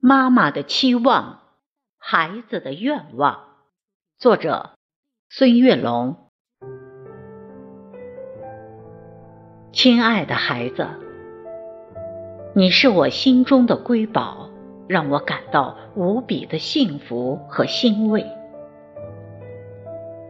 [0.00, 1.40] 妈妈的期望，
[1.98, 3.40] 孩子的愿望。
[4.16, 4.70] 作者：
[5.28, 6.30] 孙月龙。
[9.72, 10.86] 亲爱的孩子，
[12.54, 14.48] 你是我心中的瑰宝，
[14.86, 18.24] 让我感到无比的幸福和欣慰。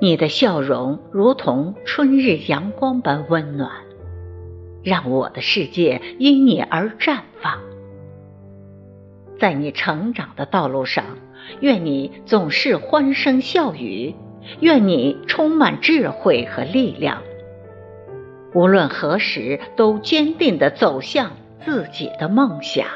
[0.00, 3.70] 你的笑容如同春日阳光般温暖，
[4.82, 7.67] 让我的世界因你而绽放。
[9.38, 11.04] 在你成长的道路上，
[11.60, 14.14] 愿你总是欢声笑语，
[14.60, 17.22] 愿你充满智慧和力量。
[18.54, 21.32] 无论何时，都坚定地走向
[21.64, 22.86] 自己的梦想。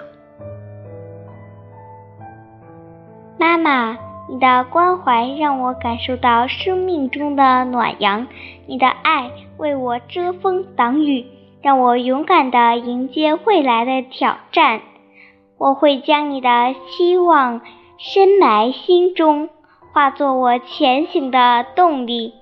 [3.39, 3.99] 妈妈，
[4.31, 8.27] 你的关怀让我感受到生命中的暖阳，
[8.67, 11.27] 你的爱为我遮风挡雨，
[11.61, 14.81] 让我勇敢地迎接未来的挑战。
[15.63, 17.61] 我会将你的希望
[17.97, 19.49] 深埋心中，
[19.93, 22.35] 化作我前行的动力。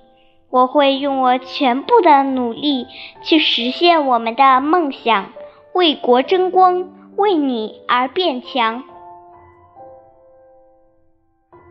[0.49, 2.87] 我会用我全部的努力
[3.21, 5.33] 去实现我们的梦想，
[5.71, 8.83] 为国争光，为你而变强。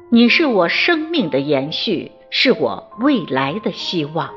[0.08, 4.30] 你是我生命的延续，是我未来的希望，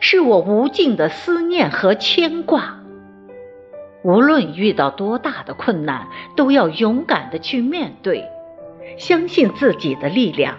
[0.00, 2.77] 是我无尽的思念和牵挂。
[4.02, 8.24] 无论遇到多大的困难，都要勇敢的去面对，
[8.96, 10.54] 相信自己的力量。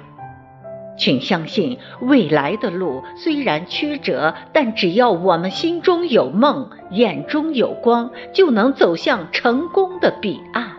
[0.97, 10.71] 请相信，未来的路虽然曲折，但只要我们心中有梦，眼中有光，就能走向成功的彼岸。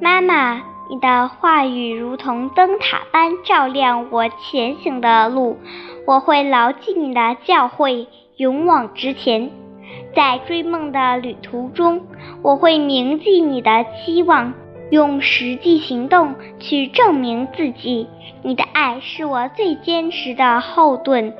[0.00, 0.60] 妈妈，
[0.90, 5.56] 你的话语如同灯塔般照亮我前行的路，
[6.08, 8.08] 我会牢记你的教诲。
[8.36, 9.48] 勇往直前，
[10.12, 12.00] 在追梦的旅途中，
[12.42, 14.52] 我会铭记你的期望，
[14.90, 18.08] 用实际行动去证明自己。
[18.42, 21.32] 你的爱是我最坚实的后盾，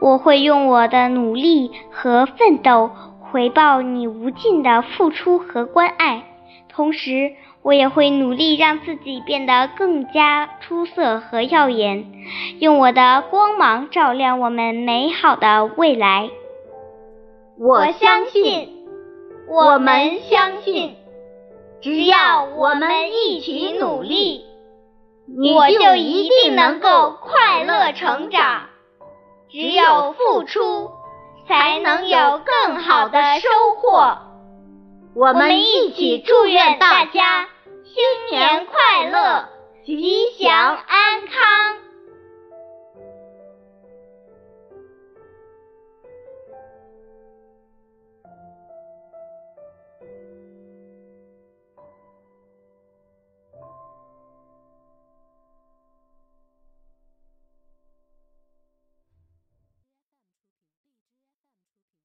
[0.00, 2.90] 我会用我的努力和奋斗
[3.20, 6.24] 回报你无尽的付出和关爱，
[6.68, 7.32] 同时。
[7.62, 12.12] 我也会努力让自己变得更加出色和耀眼，
[12.58, 16.28] 用我的光芒照亮我们美好的未来。
[17.58, 18.84] 我相信，
[19.48, 20.96] 我们相信，
[21.80, 24.44] 只要我们一起努力，
[25.54, 28.62] 我就一定能够快乐成长。
[29.48, 30.90] 只有付出，
[31.46, 34.18] 才能有更好的收获。
[35.14, 37.48] 我们一起祝愿大家。
[38.32, 39.50] 年快乐，
[39.84, 41.81] 吉祥安康。